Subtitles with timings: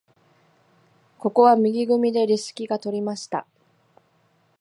[1.19, 3.45] ここは右組でレシキが取りました。